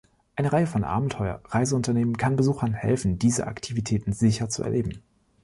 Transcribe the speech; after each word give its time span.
Eine 0.35 0.51
Reihe 0.51 0.65
von 0.65 0.83
Abenteuer-Reiseunternehmen 0.83 2.17
kann 2.17 2.35
Besuchern 2.35 2.73
helfen, 2.73 3.19
diese 3.19 3.45
Aktivitäten 3.45 4.13
sicher 4.13 4.49
zu 4.49 4.63
erleben. 4.63 5.03